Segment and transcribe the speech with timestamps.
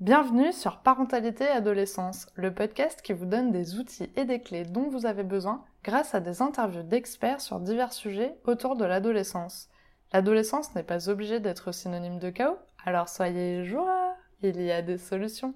[0.00, 4.88] Bienvenue sur Parentalité Adolescence, le podcast qui vous donne des outils et des clés dont
[4.88, 9.68] vous avez besoin grâce à des interviews d'experts sur divers sujets autour de l'adolescence.
[10.12, 12.56] L'adolescence n'est pas obligée d'être synonyme de chaos,
[12.86, 15.54] alors soyez joie, il y a des solutions.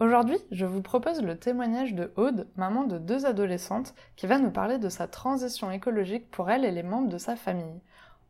[0.00, 4.50] Aujourd'hui, je vous propose le témoignage de Aude, maman de deux adolescentes, qui va nous
[4.50, 7.80] parler de sa transition écologique pour elle et les membres de sa famille.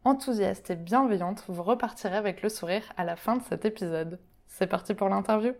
[0.06, 4.20] Enthousiaste et bienveillante, vous repartirez avec le sourire à la fin de cet épisode.
[4.46, 5.52] C'est parti pour l'interview.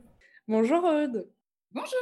[0.47, 1.29] Bonjour Aude.
[1.73, 1.99] Bonjour.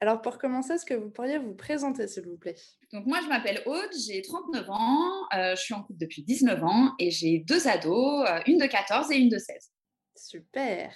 [0.00, 2.54] Alors pour commencer, est-ce que vous pourriez vous présenter s'il vous plaît?
[2.92, 6.62] Donc moi je m'appelle Aude, j'ai 39 ans, euh, je suis en couple depuis 19
[6.62, 9.72] ans et j'ai deux ados, euh, une de 14 et une de 16.
[10.14, 10.92] Super.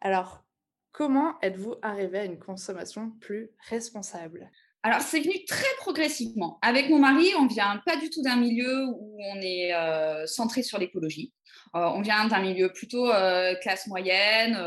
[0.00, 0.42] Alors
[0.92, 4.50] Comment êtes-vous arrivé à une consommation plus responsable?
[4.82, 6.58] Alors, c'est venu très progressivement.
[6.62, 10.62] Avec mon mari, on vient pas du tout d'un milieu où on est euh, centré
[10.62, 11.32] sur l'écologie.
[11.76, 14.58] Euh, on vient d'un milieu plutôt euh, classe moyenne,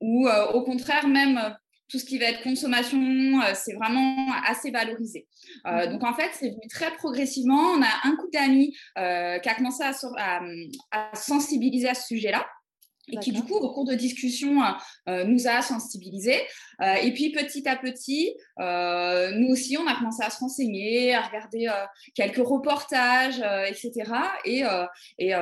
[0.00, 1.56] où au contraire, même
[1.88, 5.28] tout ce qui va être consommation, c'est vraiment assez valorisé.
[5.64, 7.74] Mmh donc, en fait, c'est venu très progressivement.
[7.76, 9.00] On a un couple d'amis qui
[9.48, 12.44] a commencé à sensibiliser à ce sujet-là
[13.08, 14.62] et qui du coup au cours de discussion
[15.08, 16.40] euh, nous a sensibilisés.
[16.80, 21.14] Euh, et puis petit à petit, euh, nous aussi on a commencé à se renseigner,
[21.14, 21.68] à regarder
[22.14, 24.10] quelques reportages, etc.
[24.44, 24.62] Et,
[25.18, 25.32] et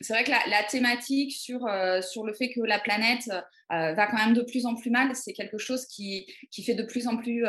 [0.00, 1.60] c'est vrai que la, la, thématique sur,
[2.02, 3.30] sur le fait que la planète
[3.70, 6.82] va quand même de plus en plus mal, c'est quelque chose qui, qui fait de
[6.82, 7.44] plus en plus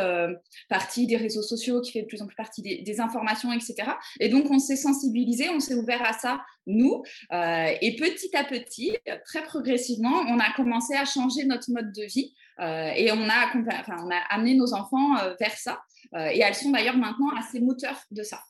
[0.70, 3.92] partie des réseaux sociaux, qui fait de plus en plus partie des, des informations, etc.
[4.20, 7.04] Et donc on s'est sensibilisé, on s'est ouvert à ça, nous.
[7.32, 12.34] et petit à petit, très progressivement, on a commencé à changer notre mode de vie
[12.60, 15.82] euh, et on a, on a amené nos enfants euh, vers ça.
[16.16, 18.42] Euh, et elles sont d'ailleurs maintenant assez moteurs de ça.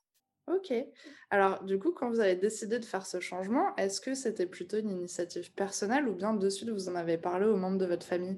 [0.48, 0.74] Ok.
[1.30, 4.78] Alors, du coup, quand vous avez décidé de faire ce changement, est-ce que c'était plutôt
[4.78, 8.06] une initiative personnelle ou bien de suite vous en avez parlé aux membres de votre
[8.06, 8.38] famille?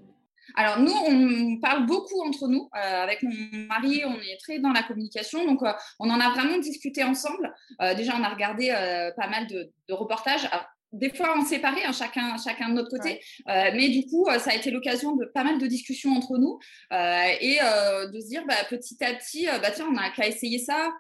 [0.56, 2.68] Alors nous, on parle beaucoup entre nous.
[2.72, 3.32] avec mon
[3.68, 5.62] mari, on est très dans la communication, donc
[6.00, 7.54] on en a vraiment discuté ensemble.
[7.96, 8.70] déjà, on a regardé
[9.16, 10.50] pas mal de, de reportages
[10.92, 13.22] des fois en séparé, hein, chacun, chacun de notre côté.
[13.48, 16.38] Euh, mais du coup, euh, ça a été l'occasion de pas mal de discussions entre
[16.38, 16.60] nous
[16.92, 17.60] euh, et
[18.12, 20.92] de se dire bah, petit à petit, bah, tiens, on n'a qu'à essayer ça.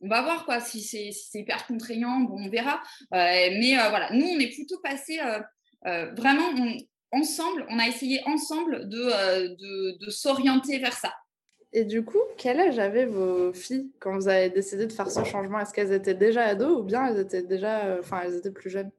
[0.00, 2.80] On va voir quoi, si c'est si hyper contraignant, bon, on verra.
[3.12, 5.18] mais voilà, nous, on est plutôt passé
[5.84, 6.50] vraiment
[7.10, 11.12] ensemble, on a essayé ensemble de, de, de s'orienter vers ça.
[11.72, 15.22] Et du coup, quel âge avaient vos filles quand vous avez décidé de faire ce
[15.24, 15.60] changement?
[15.60, 18.90] Est-ce qu'elles étaient déjà ados ou bien elles étaient déjà, enfin, elles étaient plus jeunes?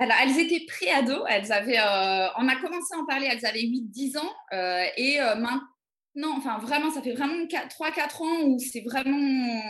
[0.00, 1.22] Alors, elles étaient pré-ados.
[1.28, 4.32] Elles avaient, euh, on a commencé à en parler, elles avaient 8-10 ans.
[4.52, 9.62] Euh, et euh, maintenant, enfin, vraiment, ça fait vraiment 3-4 ans où c'est vraiment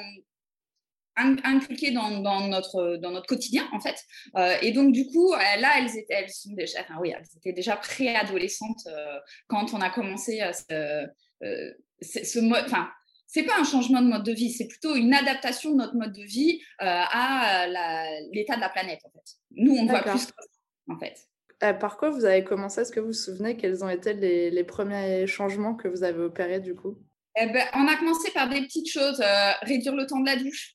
[1.45, 3.97] inculqué dans, dans, notre, dans notre quotidien, en fait.
[4.63, 7.77] et donc, du coup, là, elles étaient, elles sont déjà, enfin, oui, elles étaient déjà
[7.77, 8.89] pré-adolescentes
[9.49, 11.07] quand on a commencé ce,
[12.03, 12.89] ce mode, enfin,
[13.33, 16.13] c'est pas un changement de mode de vie, c'est plutôt une adaptation de notre mode
[16.13, 17.67] de vie euh, à
[18.33, 19.37] l'état de la planète, en fait.
[19.53, 20.27] Nous, on voit plus
[20.89, 21.17] en fait.
[21.63, 22.81] Euh, par quoi vous avez commencé?
[22.81, 26.59] Est-ce que vous vous souvenez quels ont été les, premiers changements que vous avez opérés
[26.59, 26.99] du coup?
[27.41, 30.35] Eh ben, On a commencé par des petites choses, euh, réduire le temps de la
[30.35, 30.75] douche,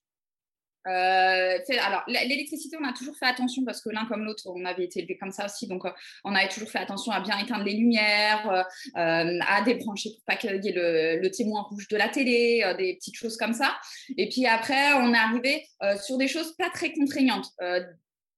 [0.87, 4.85] euh, alors, l'électricité, on a toujours fait attention parce que l'un comme l'autre, on avait
[4.85, 5.67] été élevé comme ça aussi.
[5.67, 5.91] Donc, euh,
[6.23, 8.65] on avait toujours fait attention à bien éteindre les lumières,
[8.95, 12.63] euh, à débrancher pour pas qu'il y ait le, le, témoin rouge de la télé,
[12.77, 13.75] des petites choses comme ça.
[14.17, 15.67] Et puis après, on est arrivé
[16.01, 17.49] sur des choses pas très contraignantes.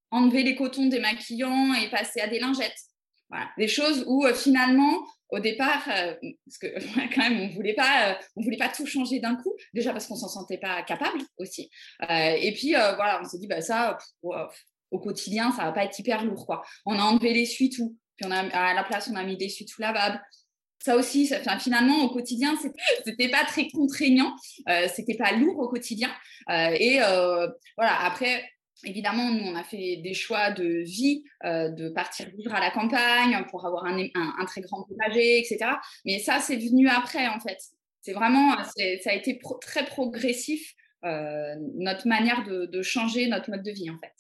[0.09, 2.86] enlever les cotons des maquillants et passer à des lingettes.
[3.29, 3.49] Voilà.
[3.57, 6.15] Des choses où finalement, au départ, euh,
[6.45, 6.67] parce que
[7.15, 9.53] quand même, on voulait pas, euh, on voulait pas tout changer d'un coup.
[9.73, 11.69] Déjà parce qu'on s'en sentait pas capable aussi.
[12.09, 15.97] Euh, et puis voilà, on s'est dit bah ça, au quotidien, ça va pas être
[15.99, 16.63] hyper lourd quoi.
[16.85, 19.45] On a enlevé les tout, puis on a à la place on a mis des
[19.45, 20.21] essuie-tout lavables.
[20.79, 22.55] Ça aussi, finalement, au quotidien,
[23.05, 24.33] c'était pas très contraignant,
[24.95, 26.09] c'était pas lourd au quotidien.
[26.49, 26.99] et
[27.75, 28.45] voilà, après,
[28.83, 32.69] Évidemment, nous, on a fait des choix de vie, euh, de partir vivre à la
[32.69, 35.71] campagne pour avoir un, très grand potager, etc.
[36.06, 37.57] Mais ça, c'est venu après, en fait.
[38.01, 43.71] C'est vraiment, ça a été très progressif, euh, notre manière de, changer notre mode de
[43.71, 44.13] vie, en fait.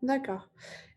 [0.00, 0.48] D'accord.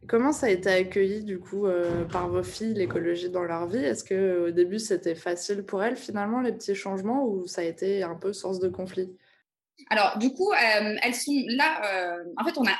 [0.08, 3.84] Comment ça a été accueilli, du coup, euh, par vos filles, l'écologie dans leur vie?
[3.84, 8.04] Est-ce qu'au début, c'était facile pour elles, finalement, les petits changements, ou ça a été
[8.04, 9.12] un peu source de conflit
[9.90, 11.82] alors, du coup, euh, elles sont là.
[11.94, 12.78] Euh, en fait, on a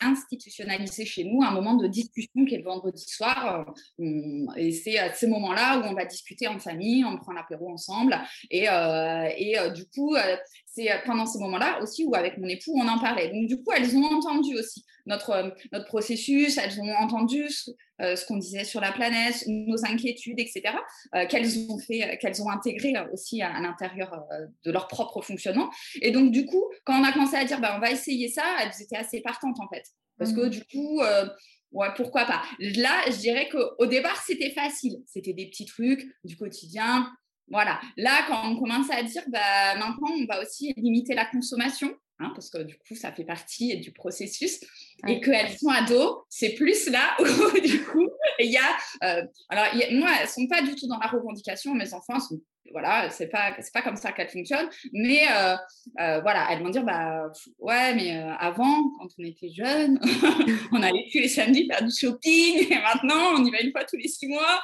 [0.00, 3.72] institutionnalisé chez nous un moment de discussion qui est le vendredi soir.
[4.00, 7.70] Euh, et c'est à ces moments-là où on va discuter en famille, on prend l'apéro
[7.70, 8.18] ensemble.
[8.50, 10.16] Et, et du coup,
[10.78, 13.28] c'est pendant ces moments-là aussi où avec mon époux, on en parlait.
[13.28, 18.36] Donc, du coup, elles ont entendu aussi notre, notre processus, elles ont entendu ce, qu'on
[18.36, 20.62] disait sur la planète, nos inquiétudes, etc.,
[21.28, 24.24] qu'elles ont fait, qu'elles ont intégré aussi à, l'intérieur
[24.64, 25.70] de leur propre fonctionnement.
[26.02, 28.44] Et donc, du coup, quand on a commencé à dire, bah, on va essayer ça,
[28.62, 29.84] elles étaient assez partantes, en fait.
[30.18, 30.50] Parce que, mmh.
[30.50, 31.00] du coup,
[31.72, 32.42] Ouais, pourquoi pas.
[32.58, 35.02] Là, je dirais qu'au départ, c'était facile.
[35.06, 37.10] C'était des petits trucs du quotidien.
[37.50, 37.80] Voilà.
[37.96, 42.30] Là, quand on commence à dire, bah, maintenant, on va aussi limiter la consommation, hein,
[42.34, 44.60] parce que du coup, ça fait partie du processus,
[45.06, 48.08] et qu'elles sont ados, c'est plus là où, du coup,
[48.38, 48.76] il y a.
[49.04, 52.40] Euh, alors, moi, elles ne sont pas du tout dans la revendication, mes enfants sont
[52.72, 54.68] voilà, c'est pas c'est pas comme ça qu'elle fonctionne.
[54.92, 55.56] Mais euh,
[56.00, 60.00] euh, voilà, elles vont dire bah ouais, mais euh, avant, quand on était jeune,
[60.72, 63.84] on allait tous les samedis faire du shopping, et maintenant on y va une fois
[63.84, 64.60] tous les six mois.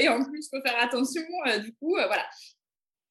[0.00, 1.22] et en plus, faut faire attention.
[1.62, 2.26] du coup, voilà.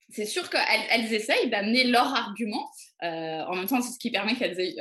[0.09, 2.69] C'est sûr qu'elles elles essayent d'amener leur argument.
[3.01, 4.75] en même temps, c'est ce qui permet qu'elles aient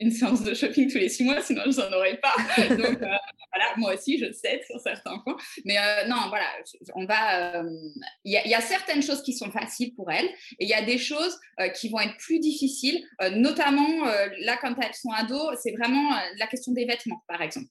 [0.00, 2.34] une séance de shopping tous les six mois, sinon je n'en aurais pas.
[2.68, 3.16] Donc euh,
[3.52, 5.36] voilà, moi aussi, je sais sur certains points.
[5.64, 6.46] Mais euh, non, voilà,
[6.94, 7.60] on va.
[7.60, 7.70] Euh,
[8.24, 10.98] il y, a certaines choses qui sont faciles pour elles et il y a des
[10.98, 11.38] choses
[11.74, 14.04] qui vont être plus difficiles, notamment
[14.40, 17.66] là, quand elles sont ados, c'est vraiment la question des vêtements, par exemple.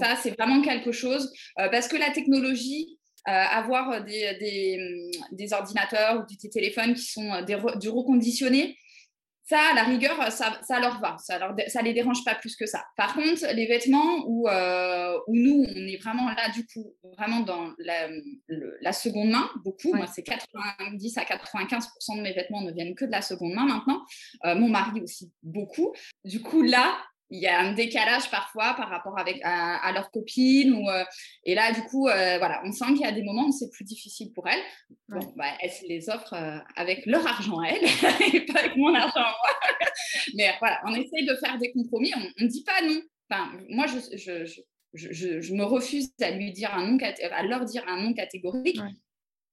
[0.00, 6.26] Ça, c'est vraiment quelque chose parce que la technologie, avoir des, des, des, ordinateurs ou
[6.42, 8.76] des téléphones qui sont des, du reconditionné,
[9.46, 12.56] ça, à la rigueur, ça, ça leur va, ça ne ça les dérange pas plus
[12.56, 12.82] que ça.
[12.96, 17.40] Par contre, les vêtements où, euh, où nous, on est vraiment là, du coup, vraiment
[17.40, 18.08] dans la,
[18.80, 23.04] la seconde main, beaucoup, moi, c'est 90 à 95% de mes vêtements ne viennent que
[23.04, 24.02] de la seconde main maintenant.
[24.46, 25.92] Euh, mon mari aussi, beaucoup.
[26.24, 26.96] Du coup, là,
[27.34, 30.72] il y a un décalage parfois par rapport avec, à, leurs copines.
[30.72, 31.04] Ou, euh,
[31.44, 33.70] et là, du coup, euh, voilà, on sent qu'il y a des moments où c'est
[33.70, 34.62] plus difficile pour elles.
[35.08, 37.84] Bon, bah, elles les offrent euh, avec leur argent à elles
[38.34, 39.70] et pas avec mon argent à moi.
[40.34, 42.12] Mais voilà, on essaye de faire des compromis.
[42.16, 43.00] On ne dit pas non.
[43.28, 44.44] Enfin, moi, je, je,
[44.94, 46.98] je, je, me refuse à, lui dire un non,
[47.32, 48.78] à leur dire un non catégorique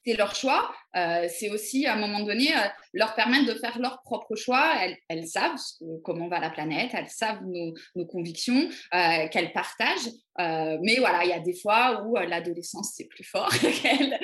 [0.06, 0.74] c'est leur choix.
[0.96, 4.74] Euh, c'est aussi, à un moment donné, euh, leur permettre de faire leur propre choix.
[5.08, 5.58] Elles, savent
[6.04, 10.10] comment va la planète, elles savent nos, convictions, euh, qu'elles partagent.
[10.38, 13.50] mais voilà, il y a des fois où l'adolescence, c'est plus fort
[13.82, 14.20] qu'elles.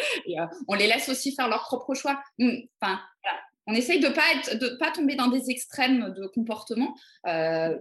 [0.67, 2.21] on les laisse aussi faire leur propre choix.
[2.39, 6.95] Enfin, voilà on essaye de pas de pas tomber dans des extrêmes de comportement
[7.27, 7.77] euh,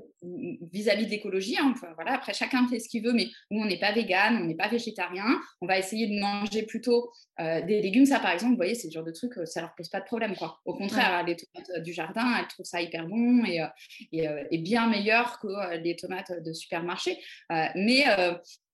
[0.73, 1.56] vis-à-vis de l'écologie.
[1.59, 1.75] Hein.
[1.94, 4.56] voilà, après chacun fait ce qu'il veut, mais nous on n'est pas vegan, on n'est
[4.56, 5.41] pas végétarien.
[5.61, 7.11] On va essayer de manger plutôt
[7.41, 8.05] euh, des légumes.
[8.05, 10.06] Ça, par exemple, vous voyez, c'est le genre de truc, ça leur pose pas de
[10.06, 10.59] problème, quoi.
[10.65, 14.89] Au contraire, les tomates du jardin, elles trouvent ça hyper bon et, euh, et, bien
[14.89, 17.19] meilleur que les tomates de supermarché.
[17.49, 18.05] mais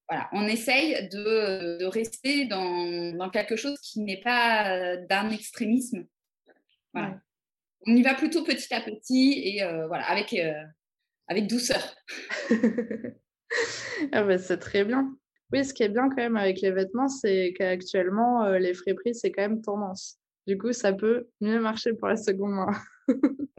[0.09, 6.05] voilà, on essaye de, rester dans, dans, quelque chose qui n'est pas d'un extrémisme
[6.95, 10.63] on y va plutôt petit à petit et euh, voilà, avec, euh,
[11.27, 11.95] avec douceur.
[14.11, 15.15] ah bah, c'est très bien.
[15.51, 19.15] Oui, ce qui est bien quand même avec les vêtements, c'est qu'actuellement, euh, les friperies,
[19.15, 20.17] c'est quand même tendance.
[20.47, 22.71] Du coup, ça peut mieux marcher pour la seconde main.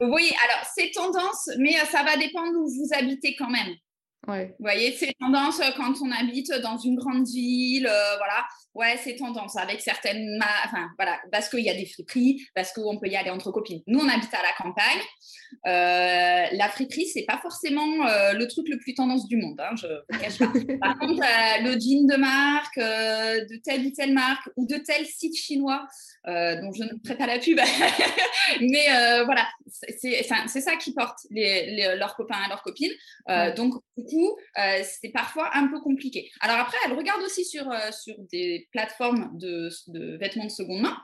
[0.01, 3.75] oui, alors c'est tendance, mais ça va dépendre où vous habitez quand même.
[4.27, 4.55] Ouais.
[4.59, 8.45] Vous voyez, c'est tendance quand on habite dans une grande ville, voilà.
[8.75, 10.43] Ouais, c'est tendance avec certaines.
[10.65, 13.83] Enfin, voilà, parce qu'il y a des friperies, parce qu'on peut y aller entre copines.
[13.87, 15.01] Nous, on habite à la campagne.
[15.67, 19.61] Euh, la friperie, c'est pas forcément euh, le truc le plus tendance du monde.
[19.61, 20.47] Hein, je cache pas.
[20.81, 25.07] Par contre, euh, le jean de marque, de telle ou telle marque, ou de tel
[25.07, 25.87] site chinois,
[26.27, 27.59] dont je ne ferai pas la pub,
[28.61, 28.87] mais
[29.25, 29.47] voilà,
[29.99, 32.93] c'est ça qui porte les, leurs copains et leurs copines.
[33.57, 33.75] Donc,
[34.15, 36.31] coup, c'est parfois un peu compliqué.
[36.41, 39.71] Alors après, elle regarde aussi sur, sur des plateformes de,
[40.19, 40.97] vêtements de seconde main.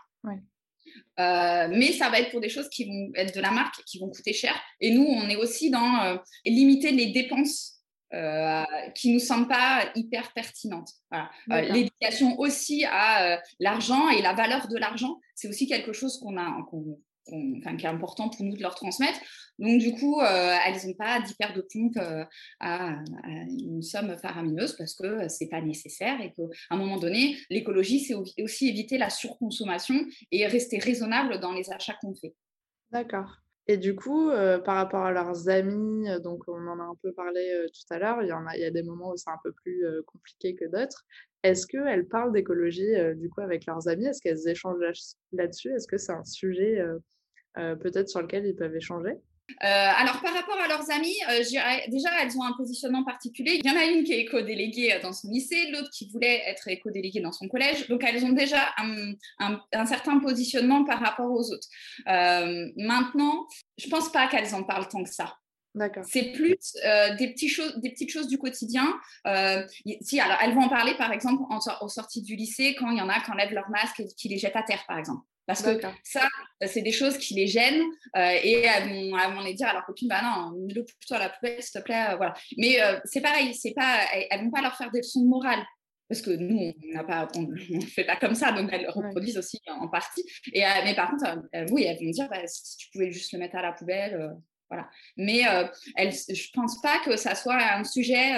[1.18, 3.98] Euh, mais ça va être pour des choses qui vont être de la marque, qui
[3.98, 4.54] vont coûter cher.
[4.80, 7.82] Et nous, on est aussi dans euh, limiter les dépenses
[8.14, 8.64] euh,
[8.94, 10.90] qui nous semblent pas hyper pertinentes.
[11.48, 16.56] L'éducation aussi à l'argent et la valeur de l'argent, c'est aussi quelque chose qu'on a,
[17.58, 19.20] enfin, qui est important pour nous de leur transmettre.
[19.60, 22.24] Donc, du coup, euh, elles n'ont pas d'y perdre de compte euh,
[22.60, 26.98] à, une somme faramineuse parce que euh, ce n'est pas nécessaire et qu'à un moment
[26.98, 29.96] donné, l'écologie, c'est aussi éviter la surconsommation
[30.32, 32.34] et rester raisonnable dans les achats qu'on fait.
[32.90, 33.36] D'accord.
[33.66, 34.30] Et du coup,
[34.64, 38.20] par rapport à leurs amis, donc on en a un peu parlé tout à l'heure,
[38.20, 41.04] il y, a, y a des moments où c'est un peu plus compliqué que d'autres.
[41.44, 44.06] Est-ce qu'elles parlent d'écologie du coup avec leurs amis?
[44.06, 44.80] Est-ce qu'elles échangent
[45.30, 45.72] là-dessus?
[45.72, 46.82] Est-ce que c'est un sujet
[47.54, 49.16] peut-être sur lequel ils peuvent échanger?
[49.58, 51.16] Alors, par rapport à leurs amis,
[51.88, 53.60] déjà, elles ont un positionnement particulier.
[53.62, 56.68] Il y en a une qui est éco-déléguée dans son lycée, l'autre qui voulait être
[56.68, 57.88] éco-déléguée dans son collège.
[57.88, 61.68] Donc, elles ont déjà un, certain positionnement par rapport aux autres.
[62.06, 63.46] maintenant,
[63.78, 65.36] je ne pense pas qu'elles en parlent tant que ça.
[66.02, 66.56] C'est plus
[67.18, 68.94] des, petits choses, des petites choses du quotidien.
[70.00, 72.98] si, alors, elles vont en parler, par exemple, en, aux sorties du lycée, quand il
[72.98, 75.22] y en a qui enlèvent leur masque et qui les jettent à terre, par exemple.
[75.50, 76.28] Parce que ça,
[76.64, 77.82] c'est des choses qui les gênent
[78.14, 81.60] et elles vont, les dire à leur copine, bah non, mets-le plutôt à la poubelle,
[81.60, 82.14] s'il te plaît.
[82.16, 82.34] voilà.
[82.56, 85.58] Mais c'est pareil, c'est pas, elles, ne vont pas leur faire des leçons de morale.
[86.08, 86.72] Parce que nous,
[87.34, 90.24] on ne fait pas comme ça, donc elles le reproduisent aussi en partie.
[90.52, 91.24] Et, mais par contre,
[91.72, 94.32] oui, elles vont dire, bah, si tu pouvais juste le mettre à la poubelle,
[94.70, 94.88] voilà.
[95.16, 95.42] Mais
[95.96, 98.36] elles, je ne pense pas que ça soit un sujet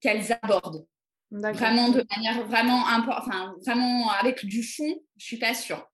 [0.00, 0.84] qu'elles abordent.
[1.34, 5.90] Vraiment de manière vraiment, enfin, vraiment avec du fond, je suis pas sûre.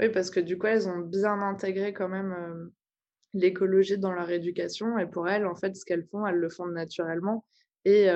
[0.00, 2.70] Oui, parce que du coup, elles ont bien intégré quand même
[3.34, 4.98] l'écologie dans leur éducation.
[4.98, 7.44] Et pour elles, en fait, ce qu'elles font, elles le font naturellement.
[7.84, 8.06] Et,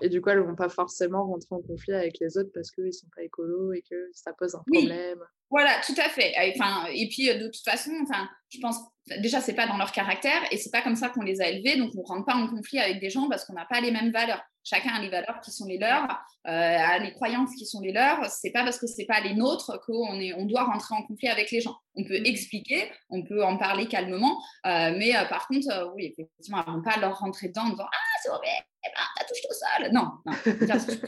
[0.00, 2.72] et, du coup, elles ne vont pas forcément rentrer en conflit avec les autres parce
[2.72, 5.20] qu'ils ne sont pas écolos et que ça pose un problème.
[5.50, 6.34] Voilà, tout à fait.
[6.54, 8.78] Enfin, et puis, de toute façon, enfin, je pense
[9.18, 11.76] déjà, c'est pas dans leur caractère et c'est pas comme ça qu'on les a élevés.
[11.76, 13.90] Donc, on ne rentre pas en conflit avec des gens parce qu'on n'a pas les
[13.90, 14.42] mêmes valeurs.
[14.64, 16.10] Chacun a les valeurs qui sont les leurs,
[16.48, 18.24] euh, a les croyances qui sont les leurs.
[18.26, 21.28] C'est pas parce que c'est pas les nôtres qu'on est, on doit rentrer en conflit
[21.28, 21.76] avec les gens.
[21.94, 22.26] On peut mmh.
[22.26, 26.82] expliquer, on peut en parler calmement, euh, mais euh, par contre, oui, effectivement, on ne
[26.82, 29.92] pas leur rentrer dedans en disant ah c'est horrible, eh ben, t'as touché tout seul.
[29.92, 30.10] Non,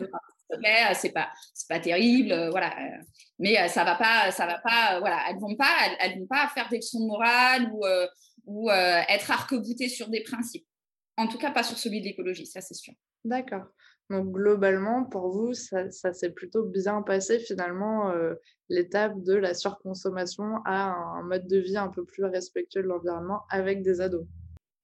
[0.08, 0.18] non.
[0.94, 2.74] C'est pas c'est pas terrible voilà
[3.38, 6.68] mais ça va pas ça va pas voilà elles vont pas elles, vont pas faire
[6.68, 7.84] des leçons de morale ou
[8.46, 10.66] ou être arc-boutées sur des principes.
[11.16, 12.94] En tout cas pas sur celui de l'écologie ça c'est sûr.
[13.24, 13.64] D'accord.
[14.10, 18.12] Donc globalement pour vous ça, ça s'est plutôt bien passé finalement
[18.68, 23.42] l'étape de la surconsommation à un mode de vie un peu plus respectueux de l'environnement
[23.50, 24.26] avec des ados?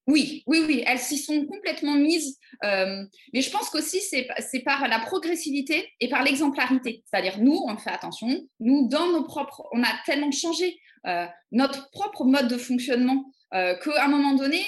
[0.06, 2.38] Oui, oui, oui, elles s'y sont complètement mises.
[2.62, 7.02] Euh, mais je pense qu'aussi, c'est par la progressivité et par l'exemplarité.
[7.06, 8.28] C'est-à-dire, nous, on fait attention.
[8.60, 9.66] Nous, dans nos propres.
[9.72, 14.62] On a tellement changé euh, notre propre mode de fonctionnement euh, qu'à un moment donné,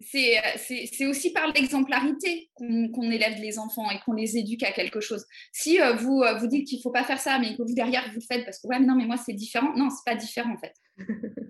[0.00, 5.24] c'est aussi par l'exemplarité qu'on élève les enfants et qu'on les éduque à quelque chose.
[5.52, 8.20] Si vous vous dites qu'il ne faut pas faire ça, mais que vous, derrière, vous
[8.20, 9.72] le faites parce que, ouais, non, mais moi, c'est différent.
[9.76, 10.74] Non, c'est pas différent, en fait.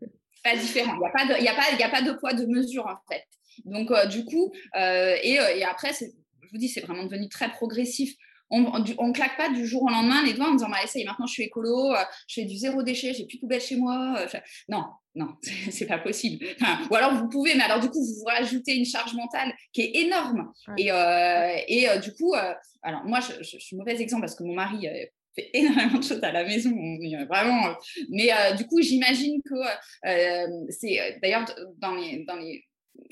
[0.43, 0.95] pas différent.
[0.95, 2.87] Il n'y a, pas de, y a, pas, y a pas de poids, de mesure,
[2.87, 3.25] en fait.
[3.65, 7.29] Donc, euh, du coup, euh, et, euh, et, après, je vous dis, c'est vraiment devenu
[7.29, 8.15] très progressif.
[8.55, 11.25] On ne claque pas du jour au lendemain les doigts en disant bah, essaye, maintenant
[11.27, 11.95] je suis écolo,
[12.29, 14.27] je fais du zéro déchet, j'ai plus de poubelle chez moi.
[14.69, 14.85] Non,
[15.15, 15.37] non,
[15.71, 16.45] c'est pas possible.
[16.91, 19.81] ou alors vous pouvez, mais alors du coup, vous vous rajoutez une charge mentale qui
[19.81, 20.53] est énorme.
[20.77, 20.91] Et,
[21.69, 22.35] et du coup,
[22.83, 24.87] alors moi, je, je, suis mauvais exemple parce que mon mari
[25.35, 26.73] fait énormément de choses à la maison,
[27.29, 27.69] vraiment.
[27.69, 27.75] Euh,
[28.11, 29.55] mais euh, du coup, j'imagine que
[30.07, 31.45] euh, c'est d'ailleurs
[31.79, 32.65] dans les, dans les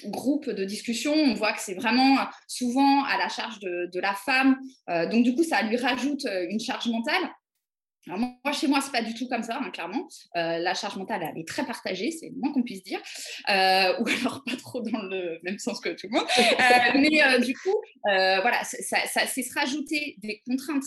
[0.05, 4.15] groupes de discussion, on voit que c'est vraiment souvent à la charge de, de la
[4.15, 4.59] femme.
[5.11, 7.31] donc du coup, ça lui rajoute une charge mentale.
[8.07, 10.07] Alors moi, chez moi, c'est pas du tout comme ça, hein, clairement.
[10.35, 13.01] la charge mentale, elle est très partagée, c'est le moins qu'on puisse dire,
[13.49, 16.27] ou alors pas trop dans le même sens que tout le monde.
[16.95, 17.75] mais du coup,
[18.05, 20.85] voilà, ça, ça c'est se rajouter des contraintes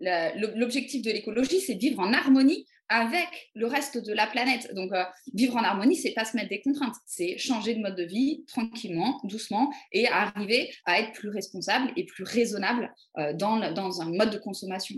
[0.00, 4.74] l'objectif de l'écologie, c'est vivre en harmonie avec le reste de la planète.
[4.74, 7.96] Donc, euh, vivre en harmonie, c'est pas se mettre des contraintes, c'est changer de mode
[7.96, 13.72] de vie tranquillement, doucement, et arriver à être plus responsable et plus raisonnable euh, dans,
[13.72, 14.96] dans, un mode de consommation.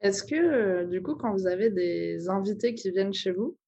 [0.00, 3.58] Est-ce que, euh, du coup, quand vous avez des invités qui viennent chez vous,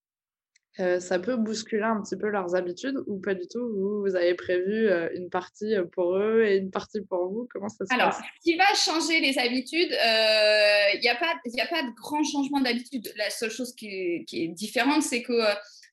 [0.78, 3.72] euh, ça peut bousculer un petit peu leurs habitudes ou pas du tout?
[3.76, 7.48] Vous, vous avez prévu euh, une partie euh, pour eux et une partie pour vous?
[7.52, 11.66] Comment ça se Alors, ce qui va changer les habitudes, il n'y a, pas, a
[11.66, 13.12] pas de grand changement d'habitude.
[13.16, 15.42] La seule chose qui est, qui est différente, c'est que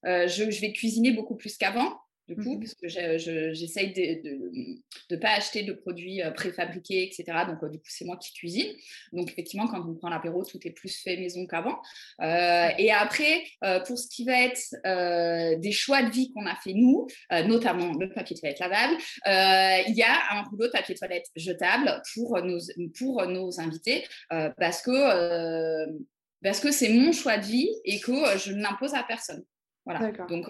[0.03, 2.87] je, je, vais cuisiner beaucoup plus qu'avant du coup, mmh parce que
[3.53, 4.81] j'essaye de
[5.11, 7.23] ne pas acheter de produits euh, préfabriqués, etc.
[7.47, 8.67] Donc, euh, du coup, c'est moi qui cuisine.
[9.13, 11.79] Donc, effectivement, quand on prend l'apéro, tout est plus fait maison qu'avant.
[12.21, 13.43] Euh, et après,
[13.85, 18.09] pour ce qui va être des choix de vie qu'on a fait nous, notamment le
[18.09, 22.59] papier toilette lavable, il y a un rouleau de papier toilette jetable pour nos,
[22.97, 25.87] pour nos invités parce que
[26.43, 29.43] parce que c'est mon choix de vie et que je ne l'impose à personne.
[29.85, 30.11] Voilà.
[30.27, 30.45] Donc,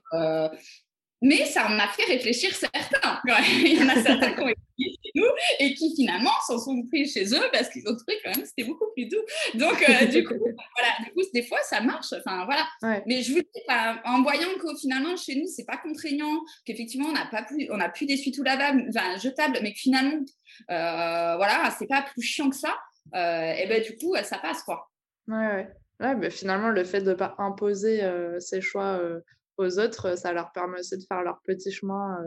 [1.21, 3.19] mais ça en a fait réfléchir certains.
[3.63, 5.25] Il y en a certains qui ont été chez nous
[5.59, 8.67] et qui finalement s'en sont pris chez eux parce qu'ils ont trouvé quand même c'était
[8.67, 9.24] beaucoup plus doux.
[9.55, 12.13] Donc euh, du coup, voilà, du coup, des fois ça marche.
[12.13, 12.67] Enfin voilà.
[13.07, 13.62] Mais je vous dis,
[14.05, 17.79] en voyant que finalement chez nous c'est pas contraignant, qu'effectivement on n'a pas plus, on
[17.79, 18.07] a plus
[18.43, 20.24] lavable, enfin jetable, mais que finalement
[20.69, 22.75] euh, voilà, c'est pas plus chiant que ça.
[23.15, 24.89] Euh, et ben du coup ça passe quoi.
[25.27, 25.67] Ouais ouais.
[26.00, 28.07] Ouais, finalement, le fait de ne pas imposer
[28.38, 29.00] ses choix
[29.57, 32.17] aux autres, ça leur permet aussi de faire leur petit chemin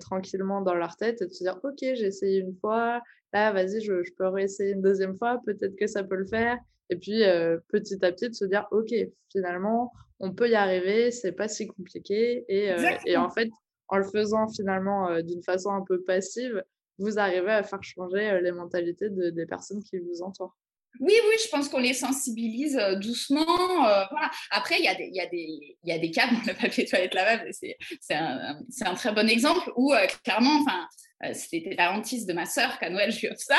[0.00, 3.02] tranquillement dans leur tête et de se dire ok j'ai essayé une fois
[3.34, 6.56] là vas-y je, je, peux réessayer une deuxième fois peut-être que ça peut le faire.
[6.88, 7.22] Et puis
[7.68, 8.94] petit à petit de se dire ok
[9.30, 12.44] finalement on peut y arriver c'est pas si compliqué.
[12.48, 12.74] Et,
[13.06, 13.50] et, en fait
[13.88, 16.62] en le faisant finalement d'une façon un peu passive
[16.98, 20.56] vous arrivez à faire changer les mentalités de, des personnes qui vous entourent
[21.00, 23.88] oui, oui, je pense qu'on les sensibilise euh, doucement.
[23.88, 24.04] Euh.
[24.50, 29.72] Après, il y, a des, cas, le papier toilette lavable, c'est un, très bon exemple
[29.76, 30.64] où, euh, clairement,
[31.32, 33.58] c'était la hantise de ma sœur qu'à Noël, je lui offre ça.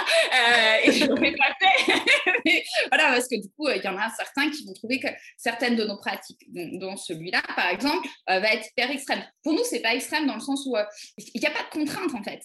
[0.84, 1.46] et je ne l'ai pas
[2.92, 5.76] voilà, parce que du coup, il y en a certains qui vont trouver que certaines
[5.76, 9.26] de nos pratiques, dont, celui-là, par exemple, va être hyper extrême.
[9.44, 10.76] Pour nous, c'est pas extrême dans le sens où
[11.18, 12.42] il n'y a pas de contrainte, en fait.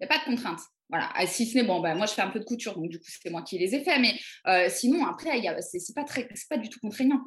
[0.00, 0.60] Il n'y a pas de contrainte.
[0.88, 2.88] Voilà, ah, si ce n'est bon, ben, moi je fais un peu de couture, donc
[2.88, 4.14] du coup c'est moi qui les ai faits, mais
[4.46, 7.20] euh, sinon après, c'est pas, très, pas du tout contraignant.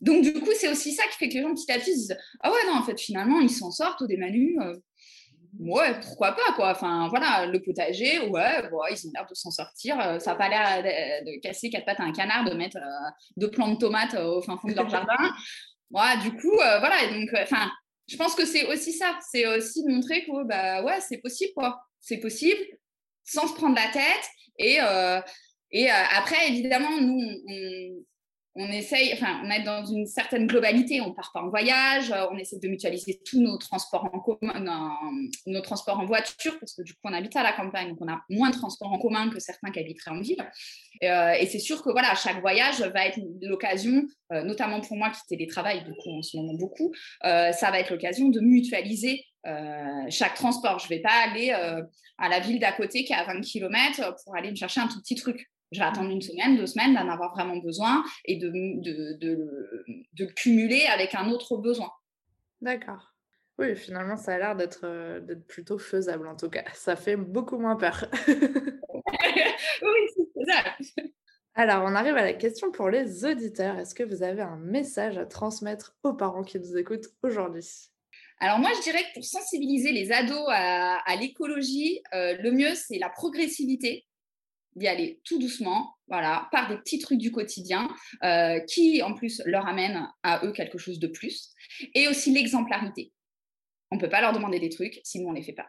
[0.00, 1.98] Donc du coup, c'est aussi ça qui fait que les gens petit à petit se
[1.98, 4.56] disent Ah ouais, non, en fait, finalement, ils s'en sortent au démanu.
[4.60, 4.74] Euh,
[5.60, 6.70] ouais, pourquoi pas, quoi.
[6.70, 10.00] Enfin, voilà, le potager, ouais, bon, ils ont l'air de s'en sortir.
[10.00, 10.82] Euh, ça n'a pas l'air
[11.24, 12.78] de, casser quatre pattes à un canard, de mettre
[13.36, 15.16] deux plants de tomates au fin fond de leur jardin.
[15.90, 17.70] Ouais, du coup, voilà, donc, enfin,
[18.08, 19.18] je pense que c'est aussi ça.
[19.30, 21.82] C'est aussi de montrer que, bah ouais, c'est possible, quoi.
[22.00, 22.58] C'est possible
[23.24, 24.28] sans se prendre la tête.
[24.58, 27.20] Et, euh, euh, après, évidemment, nous,
[28.54, 31.00] on, essaye, enfin, on est dans une certaine globalité.
[31.00, 34.94] On part pas en voyage, euh, on essaie de mutualiser tous nos transports en commun,
[35.46, 38.12] nos transports en voiture, parce que du coup, on habite à la campagne, donc on
[38.12, 40.46] a moins de transports en commun que certains qui habiteraient en ville.
[41.00, 45.84] et c'est sûr que voilà, chaque voyage va être l'occasion, notamment pour moi qui télétravaille
[45.84, 50.78] du coup en ce moment beaucoup, ça va être l'occasion de mutualiser euh, chaque transport.
[50.78, 51.82] Je ne vais pas aller euh,
[52.18, 54.88] à la ville d'à côté qui est à 20 km pour aller me chercher un
[54.88, 55.50] tout petit truc.
[55.72, 59.84] Je vais attendre une semaine, deux semaines d'en avoir vraiment besoin et de, de, de,
[60.12, 61.90] de, cumuler avec un autre besoin.
[62.60, 63.14] D'accord.
[63.58, 66.64] Oui, finalement, ça a l'air euh, d'être plutôt faisable en tout cas.
[66.74, 68.06] Ça fait beaucoup moins peur.
[68.26, 68.36] oui,
[70.14, 71.12] c'est faisable.
[71.54, 73.78] Alors, on arrive à la question pour les auditeurs.
[73.78, 77.91] Est-ce que vous avez un message à transmettre aux parents qui nous écoutent aujourd'hui?
[78.42, 82.98] Alors moi, je dirais que pour sensibiliser les ados à, l'écologie, euh, le mieux, c'est
[82.98, 84.04] la progressivité,
[84.74, 87.88] d'y aller tout doucement, voilà, par des petits trucs du quotidien
[88.24, 91.54] euh, qui, en plus, leur amènent à eux quelque chose de plus,
[91.94, 93.12] et aussi l'exemplarité.
[93.92, 95.68] On ne peut pas leur demander des trucs, sinon on ne les fait pas.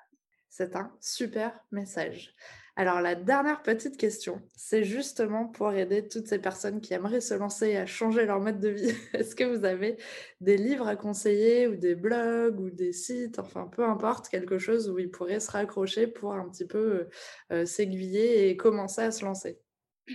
[0.50, 2.34] C'est un super message.
[2.76, 7.36] Alors la dernière petite question, c'est justement pour aider toutes ces personnes qui aimeraient se
[7.36, 8.92] lancer à changer leur mode de vie.
[9.14, 9.98] Est-ce que vous avez
[10.42, 14.90] des livres à conseiller ou des blogs ou des sites, enfin peu importe, quelque chose
[14.90, 17.10] où ils pourraient se raccrocher pour un petit peu
[17.52, 19.63] euh, s'aiguiller et commencer à se lancer?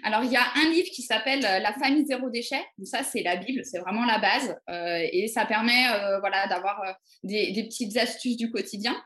[0.02, 2.62] Alors, il y a un livre qui s'appelle euh, La famille zéro déchet.
[2.84, 4.56] ça, c'est la Bible, c'est vraiment la base.
[4.68, 5.86] Euh, et ça permet
[6.20, 6.82] voilà, d'avoir
[7.22, 8.96] des, petites astuces du quotidien.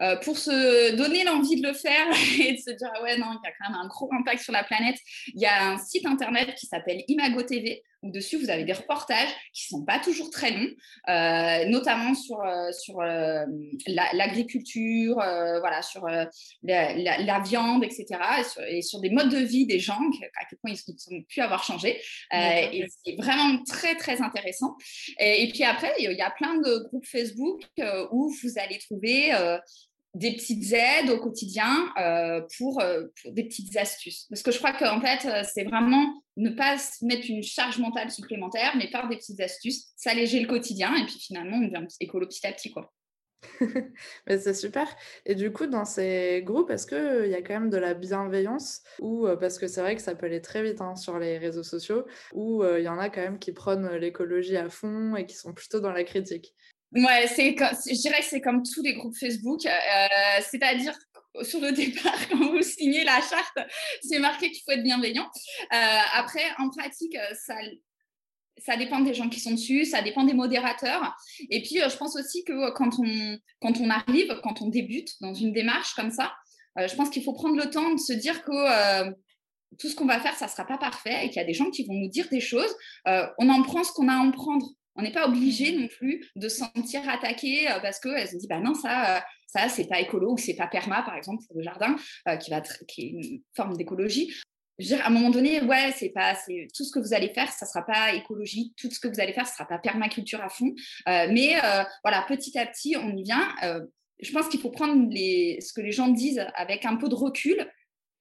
[0.00, 2.06] Euh, pour se donner l'envie de le faire
[2.40, 4.42] et de se dire ah ouais non il y a quand même un gros impact
[4.42, 4.96] sur la planète
[5.34, 8.72] il y a un site internet qui s'appelle Imago TV où dessus vous avez des
[8.72, 10.70] reportages qui sont pas toujours très longs
[11.08, 18.06] euh, notamment sur euh, sur l'agriculture voilà sur la, viande etc
[18.68, 20.00] et sur, des modes de vie des gens
[20.40, 22.00] à quel point ils ne sont plus avoir changé.
[22.32, 24.76] Et c'est vraiment très très intéressant.
[25.18, 27.62] Et, et puis après il y a plein de groupes Facebook
[28.10, 29.32] où vous allez trouver
[30.14, 34.26] des petites aides au quotidien euh, pour, euh, pour, des petites astuces.
[34.28, 37.78] Parce que je crois qu'en fait, euh, c'est vraiment ne pas se mettre une charge
[37.78, 41.86] mentale supplémentaire, mais par des petites astuces, s'alléger le quotidien et puis finalement, on devient
[42.00, 42.70] écolo petit à petit.
[42.70, 42.92] Quoi.
[44.26, 44.86] mais c'est super.
[45.24, 48.82] Et du coup, dans ces groupes, est-ce qu'il y a quand même de la bienveillance
[49.00, 51.64] ou parce que c'est vrai que ça peut aller très vite hein, sur les réseaux
[51.64, 55.34] sociaux, où il y en a quand même qui prônent l'écologie à fond et qui
[55.34, 56.54] sont plutôt dans la critique?
[56.94, 60.94] Ouais, c'est, je dirais que c'est comme tous les groupes Facebook, euh, c'est-à-dire
[61.42, 63.58] sur le départ, quand vous signez la charte,
[64.02, 65.26] c'est marqué qu'il faut être bienveillant.
[65.72, 67.54] Euh, après, en pratique, ça,
[68.58, 71.16] ça dépend des gens qui sont dessus, ça dépend des modérateurs.
[71.48, 75.14] Et puis, euh, je pense aussi que quand on, quand on arrive, quand on débute
[75.22, 76.34] dans une démarche comme ça,
[76.76, 79.10] je pense qu'il faut prendre le temps de se dire que
[79.78, 81.52] tout ce qu'on va faire, ça ne sera pas parfait et qu'il y a des
[81.52, 82.74] gens qui vont nous dire des choses.
[83.04, 84.66] on en prend ce qu'on a à en prendre.
[84.96, 88.46] On n'est pas obligé non plus de se sentir attaqué euh, parce qu'elle se dit
[88.46, 91.56] bah non, ça, euh, ça c'est pas écolo ou c'est pas perma, par exemple, pour
[91.56, 91.96] le jardin,
[92.28, 94.32] euh, qui, va qui est une forme d'écologie.
[95.02, 97.66] À un moment donné, ouais, c'est pas, c'est tout ce que vous allez faire, ça
[97.66, 100.74] sera pas écologique, tout ce que vous allez faire, ce sera pas permaculture à fond.
[101.06, 101.54] mais
[102.02, 103.54] voilà, petit à petit, on y vient.
[104.20, 107.14] je pense qu'il faut prendre les, ce que les gens disent avec un peu de
[107.14, 107.70] recul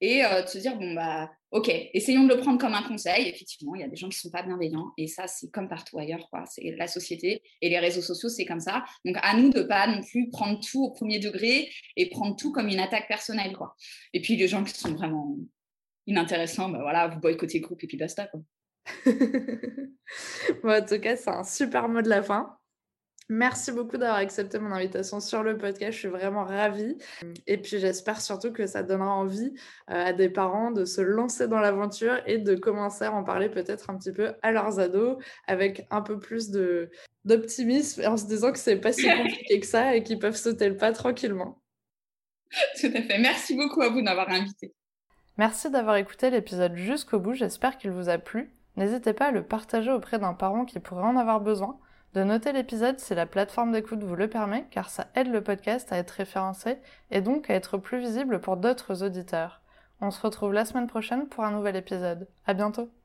[0.02, 3.28] et de se dire bon bah ok, essayons de le prendre comme un conseil.
[3.28, 5.68] Effectivement, il y a des gens qui ne sont pas bienveillants et ça, c'est comme
[5.68, 6.28] partout ailleurs.
[6.30, 6.46] Quoi.
[6.46, 8.86] C'est la société et les réseaux sociaux, c'est comme ça.
[9.06, 12.36] Donc, à nous de ne pas non plus prendre tout au premier degré et prendre
[12.36, 13.54] tout comme une attaque personnelle.
[13.54, 13.76] Quoi.
[14.14, 15.38] Et puis, les gens qui sont vraiment
[16.08, 18.28] inintéressants, bah voilà, vous boycottez le groupe et puis basta.
[18.28, 18.42] Quoi.
[19.06, 22.58] en tout cas, c'est un super mot de la fin.
[23.34, 25.94] Merci beaucoup d'avoir accepté mon invitation sur le podcast.
[25.94, 26.98] Je suis vraiment ravie.
[27.48, 29.54] Et puis j'espère surtout que ça donnera envie
[29.90, 33.48] euh, à des parents de se lancer dans l'aventure et de commencer à en parler
[33.48, 35.16] peut-être un petit peu à leurs ados
[35.48, 36.92] avec un peu plus de
[37.24, 40.68] d'optimisme en se disant que c'est pas si compliqué que ça et qu'ils peuvent sauter
[40.68, 41.62] le pas tranquillement.
[42.82, 43.18] Tout à fait.
[43.18, 44.74] Merci beaucoup à vous d'avoir invité.
[45.38, 47.32] Merci d'avoir écouté l'épisode jusqu'au bout.
[47.32, 48.54] J'espère qu'il vous a plu.
[48.76, 51.80] N'hésitez pas à le partager auprès d'un parent qui pourrait en avoir besoin
[52.14, 55.92] de noter l'épisode si la plateforme d'écoute vous le permet, car ça aide le podcast
[55.92, 56.78] à être référencé
[57.10, 59.62] et donc à être plus visible pour d'autres auditeurs.
[60.02, 62.28] On se retrouve la semaine prochaine pour un nouvel épisode.
[62.46, 63.01] À bientôt!